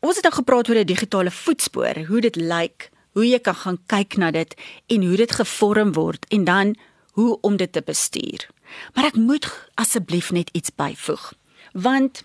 ons 0.00 0.16
het 0.16 0.24
nou 0.24 0.34
gepraat 0.34 0.68
oor 0.68 0.80
'n 0.80 0.86
digitale 0.86 1.30
voetspoor, 1.30 2.06
hoe 2.08 2.20
dit 2.20 2.36
lyk 2.36 2.48
like, 2.48 2.90
hoe 3.12 3.26
jy 3.26 3.40
kan 3.42 3.54
gaan 3.54 3.78
kyk 3.90 4.16
na 4.16 4.30
dit 4.30 4.54
en 4.86 5.04
hoe 5.06 5.16
dit 5.16 5.32
gevorm 5.32 5.92
word 5.92 6.26
en 6.30 6.44
dan 6.44 6.74
hoe 7.18 7.38
om 7.40 7.56
dit 7.56 7.72
te 7.72 7.82
bestuur. 7.82 8.46
Maar 8.94 9.10
ek 9.10 9.18
moet 9.18 9.46
asseblief 9.74 10.30
net 10.30 10.50
iets 10.52 10.70
byvoeg. 10.74 11.32
Want 11.72 12.24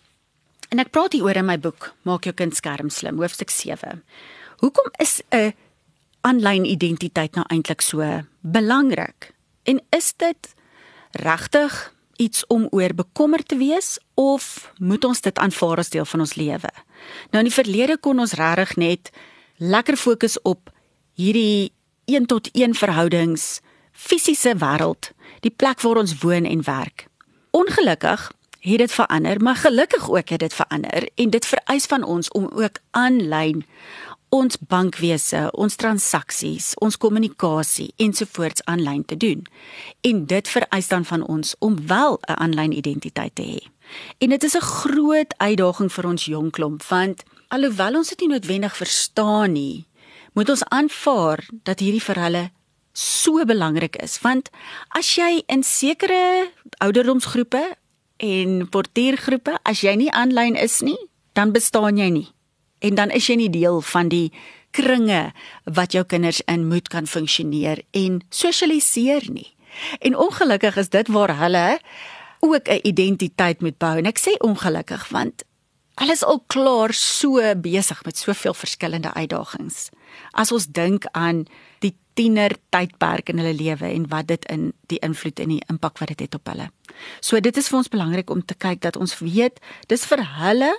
en 0.69 0.81
ek 0.81 0.91
praat 0.93 1.13
hier 1.13 1.25
oor 1.25 1.37
in 1.37 1.45
my 1.45 1.57
boek 1.61 1.91
Maak 2.07 2.25
jou 2.25 2.33
kind 2.33 2.55
skerm 2.55 2.89
slim 2.89 3.21
hoofstuk 3.21 3.49
7. 3.53 4.01
Hoekom 4.61 4.91
is 5.01 5.21
'n 5.31 5.53
aanlyn 6.21 6.65
identiteit 6.65 7.35
nou 7.35 7.45
eintlik 7.49 7.81
so 7.81 8.01
belangrik? 8.41 9.33
En 9.63 9.81
is 9.89 10.13
dit 10.17 10.53
regtig 11.11 11.93
iets 12.15 12.47
om 12.47 12.67
oor 12.71 12.93
bekommerd 12.93 13.47
te 13.47 13.57
wees 13.57 13.99
of 14.13 14.71
moet 14.77 15.03
ons 15.03 15.21
dit 15.21 15.37
aanvaar 15.37 15.77
as 15.77 15.89
deel 15.89 16.05
van 16.05 16.19
ons 16.19 16.35
lewe? 16.35 16.71
Nou 17.31 17.43
in 17.43 17.49
die 17.49 17.63
verlede 17.63 17.97
kon 17.97 18.19
ons 18.19 18.33
regtig 18.33 18.75
net 18.75 19.11
lekker 19.57 19.97
fokus 19.97 20.41
op 20.41 20.71
hierdie 21.15 21.71
1 22.05 22.25
tot 22.25 22.49
1 22.53 22.75
verhoudings 22.75 23.59
fisiese 23.91 24.55
wêreld, 24.59 25.11
die 25.41 25.53
plek 25.53 25.81
waar 25.81 26.01
ons 26.03 26.17
woon 26.21 26.45
en 26.45 26.63
werk. 26.67 27.07
Ongelukkig 27.55 28.31
het 28.65 28.81
dit 28.81 28.91
verander, 28.91 29.41
maar 29.41 29.55
gelukkig 29.55 30.09
ook 30.09 30.29
het 30.29 30.39
dit 30.39 30.53
verander 30.53 31.09
en 31.15 31.29
dit 31.29 31.45
vereis 31.45 31.85
van 31.85 32.03
ons 32.03 32.31
om 32.31 32.49
ook 32.51 32.81
aanlyn 32.91 33.63
ons 34.35 34.57
bankwese, 34.59 35.45
ons 35.53 35.77
transaksies, 35.79 36.73
ons 36.83 36.97
kommunikasie 36.99 37.93
ensovoorts 38.01 38.63
aanlyn 38.65 39.05
te 39.05 39.17
doen. 39.17 39.45
En 40.01 40.25
dit 40.25 40.49
vereis 40.49 40.89
dan 40.91 41.05
van 41.05 41.23
ons 41.23 41.55
om 41.59 41.77
wel 41.87 42.19
'n 42.27 42.39
aanlyn 42.43 42.71
identiteit 42.71 43.35
te 43.35 43.43
hê. 43.43 43.61
En 44.17 44.29
dit 44.29 44.43
is 44.43 44.55
'n 44.55 44.61
groot 44.61 45.33
uitdaging 45.37 45.91
vir 45.91 46.05
ons 46.05 46.25
jong 46.25 46.51
klomp 46.51 46.83
want 46.83 47.23
alhoewel 47.47 47.95
ons 47.95 48.09
dit 48.09 48.19
nie 48.19 48.29
noodwendig 48.29 48.75
verstaan 48.75 49.51
nie, 49.51 49.85
moet 50.35 50.51
ons 50.51 50.63
aanvaar 50.75 51.41
dat 51.63 51.79
hierdie 51.79 52.03
vir 52.03 52.21
hulle 52.25 52.43
so 52.95 53.43
belangrik 53.47 53.97
is 54.03 54.19
want 54.23 54.51
as 54.99 55.15
jy 55.17 55.41
in 55.51 55.63
sekere 55.63 56.51
ouderdomsgroepe 56.83 57.63
en 58.23 58.61
portiergroepe 58.71 59.57
as 59.63 59.83
jy 59.83 59.95
nie 59.99 60.11
aanlyn 60.11 60.55
is 60.59 60.81
nie 60.85 60.99
dan 61.35 61.51
bestaan 61.51 61.99
jy 61.99 62.09
nie. 62.09 62.29
En 62.79 62.95
dan 62.95 63.11
is 63.11 63.27
jy 63.27 63.35
nie 63.39 63.51
deel 63.51 63.81
van 63.83 64.09
die 64.11 64.31
kringe 64.75 65.31
wat 65.63 65.95
jou 65.95 66.03
kinders 66.07 66.41
in 66.51 66.67
moet 66.69 66.87
kan 66.91 67.07
funksioneer 67.07 67.81
en 67.95 68.21
sosialiseer 68.29 69.27
nie. 69.31 69.51
En 69.99 70.15
ongelukkig 70.15 70.77
is 70.79 70.89
dit 70.89 71.11
waar 71.11 71.35
hulle 71.39 71.79
ook 72.39 72.67
'n 72.69 72.79
identiteit 72.83 73.61
moet 73.61 73.77
bou. 73.77 73.97
En 73.97 74.05
ek 74.05 74.19
sê 74.19 74.37
ongelukkig 74.39 75.09
want 75.09 75.43
hulle 76.01 76.11
is 76.11 76.23
al 76.23 76.41
klaar 76.51 76.93
so 76.93 77.41
besig 77.55 78.01
met 78.05 78.17
soveel 78.17 78.53
verskillende 78.53 79.13
uitdagings 79.13 79.89
as 80.33 80.51
ons 80.51 80.67
dink 80.67 81.07
aan 81.13 81.45
die 81.83 81.95
tiener 82.15 82.55
tydperk 82.71 83.29
in 83.31 83.41
hulle 83.41 83.55
lewe 83.55 83.89
en 83.91 84.07
wat 84.11 84.29
dit 84.31 84.47
in 84.51 84.69
die 84.91 84.99
invloed 85.03 85.39
en 85.43 85.51
die 85.55 85.63
impak 85.71 85.99
wat 85.99 86.13
dit 86.13 86.25
het 86.25 86.37
op 86.37 86.47
hulle. 86.47 86.69
So 87.19 87.39
dit 87.43 87.57
is 87.59 87.67
vir 87.71 87.81
ons 87.81 87.91
belangrik 87.91 88.31
om 88.31 88.43
te 88.45 88.55
kyk 88.55 88.81
dat 88.85 88.95
ons 88.99 89.17
weet 89.19 89.59
dis 89.91 90.05
vir 90.07 90.23
hulle 90.39 90.71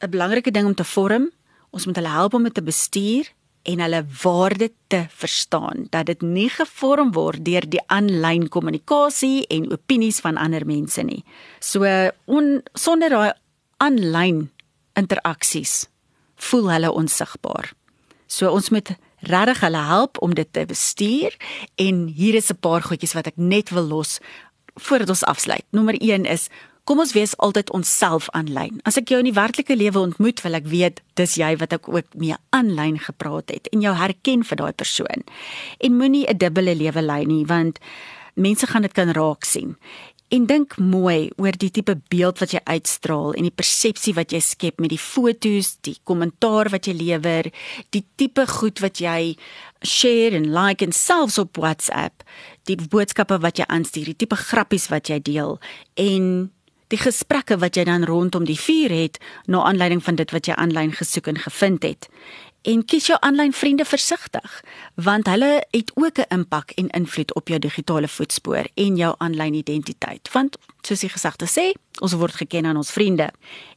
'n 0.00 0.10
belangrike 0.10 0.50
ding 0.50 0.66
om 0.66 0.74
te 0.74 0.84
vorm. 0.84 1.30
Ons 1.70 1.86
moet 1.86 1.96
hulle 1.96 2.08
help 2.08 2.34
om 2.34 2.42
dit 2.42 2.54
te 2.54 2.62
bestuur 2.62 3.26
en 3.62 3.80
hulle 3.80 4.06
waarde 4.22 4.70
te 4.88 5.04
verstaan 5.08 5.86
dat 5.90 6.06
dit 6.06 6.22
nie 6.22 6.48
gevorm 6.48 7.12
word 7.12 7.44
deur 7.44 7.66
die 7.68 7.82
aanlyn 7.86 8.48
kommunikasie 8.48 9.46
en 9.50 9.72
opinies 9.72 10.20
van 10.20 10.36
ander 10.36 10.66
mense 10.66 11.02
nie. 11.02 11.24
So 11.60 11.84
on, 12.26 12.62
sonder 12.74 13.10
daai 13.10 13.32
aanlyn 13.80 14.50
interaksies 14.98 15.88
voel 16.50 16.70
hulle 16.72 16.92
onsigbaar. 16.92 17.72
So 18.26 18.50
ons 18.52 18.70
moet 18.70 18.92
regtig 19.20 19.60
hulle 19.64 19.82
help 19.84 20.20
om 20.24 20.34
dit 20.34 20.48
te 20.52 20.64
bestuur 20.66 21.36
en 21.76 22.06
hier 22.06 22.34
is 22.34 22.50
'n 22.50 22.60
paar 22.60 22.82
goedjies 22.82 23.12
wat 23.12 23.26
ek 23.26 23.36
net 23.36 23.70
wil 23.70 23.86
los 23.88 24.20
voordat 24.74 25.08
ons 25.08 25.24
afsluit. 25.24 25.64
Nommer 25.70 25.94
1 26.00 26.24
is 26.24 26.48
kom 26.84 26.98
ons 26.98 27.12
wees 27.12 27.36
altyd 27.36 27.70
onsself 27.70 28.30
aanlyn. 28.30 28.80
As 28.82 28.96
ek 28.96 29.08
jou 29.08 29.18
in 29.18 29.28
die 29.28 29.40
werklike 29.40 29.76
lewe 29.76 29.98
ontmoet, 29.98 30.42
wil 30.42 30.54
ek 30.54 30.66
weet 30.66 31.02
dis 31.14 31.34
jy 31.34 31.56
wat 31.56 31.72
ek 31.72 31.88
ook 31.88 32.14
mee 32.14 32.34
aanlyn 32.50 32.98
gepraat 32.98 33.50
het 33.50 33.68
en 33.72 33.80
jou 33.80 33.94
herken 33.94 34.44
vir 34.44 34.56
daai 34.56 34.72
persoon. 34.72 35.24
En 35.78 35.96
moenie 35.96 36.26
'n 36.26 36.38
dubbele 36.38 36.74
lewe 36.74 37.02
lei 37.02 37.24
nie 37.24 37.44
want 37.46 37.78
mense 38.34 38.66
gaan 38.66 38.82
dit 38.82 38.92
kan 38.92 39.10
raak 39.10 39.44
sien 39.44 39.76
en 40.30 40.46
dink 40.46 40.76
mooi 40.78 41.30
oor 41.42 41.56
die 41.58 41.72
tipe 41.74 41.96
beeld 42.12 42.38
wat 42.42 42.54
jy 42.54 42.60
uitstraal 42.64 43.34
en 43.34 43.48
die 43.48 43.54
persepsie 43.54 44.14
wat 44.14 44.30
jy 44.34 44.40
skep 44.44 44.78
met 44.82 44.92
die 44.92 45.00
fotos, 45.00 45.74
die 45.86 45.96
kommentaar 46.06 46.70
wat 46.70 46.86
jy 46.86 46.94
lewer, 46.94 47.50
die 47.90 48.04
tipe 48.20 48.46
goed 48.46 48.78
wat 48.84 49.02
jy 49.02 49.34
share 49.82 50.36
en 50.38 50.46
like 50.54 50.86
en 50.86 50.94
selfs 50.94 51.40
op 51.42 51.58
WhatsApp, 51.58 52.22
die 52.70 52.78
boodskappe 52.78 53.40
wat 53.42 53.58
jy 53.58 53.66
aanstuur, 53.66 54.12
die 54.12 54.20
tipe 54.22 54.38
grappies 54.38 54.86
wat 54.92 55.10
jy 55.10 55.18
deel 55.26 55.58
en 55.98 56.50
die 56.90 56.98
gesprekke 56.98 57.58
wat 57.62 57.78
jy 57.78 57.84
dan 57.86 58.06
rondom 58.06 58.46
die 58.46 58.58
vuur 58.58 58.90
het 58.90 59.18
na 59.46 59.62
aanleiding 59.66 60.02
van 60.02 60.18
dit 60.18 60.30
wat 60.34 60.46
jy 60.50 60.56
aanlyn 60.58 60.94
gesoek 60.94 61.30
en 61.30 61.38
gevind 61.38 61.86
het 61.86 62.10
en 62.62 62.84
kies 62.84 63.06
jou 63.08 63.16
aanlyn 63.24 63.52
vriende 63.56 63.84
versigtig 63.88 64.60
want 64.94 65.28
hulle 65.30 65.64
het 65.70 65.92
ook 65.94 66.18
'n 66.18 66.34
impak 66.34 66.70
en 66.70 66.88
invloed 66.88 67.34
op 67.34 67.48
jou 67.48 67.58
digitale 67.58 68.08
voetspoor 68.08 68.66
en 68.74 68.96
jou 68.96 69.14
aanlyn 69.18 69.54
identiteit. 69.54 70.28
Want 70.32 70.58
soos 70.82 71.00
die 71.00 71.08
gesegde 71.08 71.46
sê 71.46 71.72
ons 72.00 72.12
word 72.12 72.34
geken 72.34 72.66
aan 72.66 72.76
ons 72.76 72.90
vriende. 72.90 73.30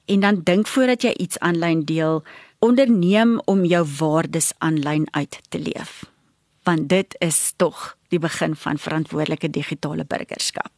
En 0.06 0.20
dan 0.20 0.42
dink 0.44 0.68
voordat 0.68 1.02
jy 1.02 1.14
iets 1.14 1.40
aanlyn 1.40 1.86
deel 1.86 2.24
onderneem 2.60 3.42
om 3.46 3.66
jou 3.66 3.88
waardes 3.98 4.52
aanlyn 4.58 5.08
uit 5.12 5.40
te 5.50 5.60
leef. 5.60 6.06
Want 6.64 6.90
dit 6.90 7.16
is 7.20 7.54
tog 7.56 7.98
die 8.08 8.20
begin 8.20 8.56
van 8.56 8.78
verantwoordelike 8.78 9.50
digitale 9.50 10.06
burgerskap 10.06 10.72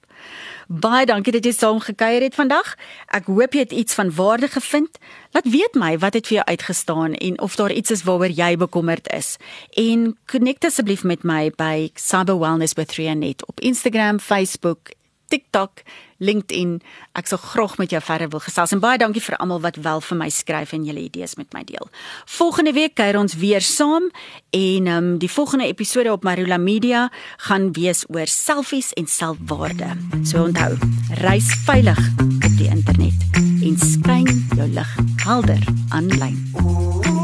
Baie 0.67 1.05
dankie 1.05 1.33
dat 1.35 1.45
jy 1.45 1.51
saam 1.53 1.79
gekuier 1.79 2.23
het 2.25 2.35
vandag. 2.35 2.71
Ek 3.13 3.27
hoop 3.29 3.53
jy 3.53 3.65
het 3.67 3.71
iets 3.71 3.93
van 3.93 4.09
waarde 4.17 4.47
gevind. 4.49 4.97
Laat 5.31 5.45
weet 5.45 5.77
my 5.77 5.93
wat 6.01 6.17
het 6.17 6.27
vir 6.27 6.39
jou 6.39 6.45
uitgestaan 6.45 7.13
en 7.13 7.39
of 7.39 7.55
daar 7.55 7.71
iets 7.71 7.91
is 7.91 8.03
waaroor 8.03 8.33
jy 8.33 8.55
bekommerd 8.57 9.07
is. 9.13 9.37
En 9.77 10.17
connect 10.25 10.65
asseblief 10.65 11.03
met 11.03 11.23
my 11.23 11.51
by 11.57 11.89
Cyber 11.93 12.39
Wellness 12.39 12.73
with 12.73 12.97
Rianet 12.97 13.45
op 13.45 13.59
Instagram, 13.59 14.19
Facebook 14.19 14.89
TikTok, 15.27 15.83
LinkedIn. 16.17 16.79
Ek 17.17 17.27
sal 17.27 17.39
graag 17.41 17.77
met 17.77 17.91
jou 17.91 18.01
verder 18.03 18.29
wil 18.31 18.43
gesels 18.43 18.71
en 18.75 18.81
baie 18.83 18.99
dankie 19.01 19.23
vir 19.23 19.37
almal 19.41 19.61
wat 19.63 19.79
wel 19.83 20.01
vir 20.01 20.19
my 20.19 20.29
skryf 20.31 20.73
en 20.75 20.85
julle 20.87 21.03
idees 21.07 21.35
met 21.39 21.51
my 21.53 21.63
deel. 21.67 21.89
Volgende 22.37 22.73
week 22.75 22.95
kuier 22.99 23.19
ons 23.19 23.35
weer 23.41 23.63
saam 23.63 24.09
en 24.55 24.87
um, 24.87 25.09
die 25.19 25.31
volgende 25.31 25.67
episode 25.67 26.11
op 26.11 26.23
Marula 26.23 26.57
Media 26.57 27.09
gaan 27.49 27.71
wees 27.75 28.05
oor 28.09 28.27
selfies 28.31 28.93
en 28.99 29.07
selfwaarde. 29.07 29.91
So 30.23 30.45
onthou, 30.47 30.75
reis 31.25 31.51
veilig 31.65 31.99
op 32.21 32.53
die 32.59 32.71
internet 32.71 33.41
en 33.65 33.77
skyn 33.81 34.31
jou 34.55 34.69
lig 34.71 34.95
helder 35.25 35.61
aanlyn. 35.89 37.14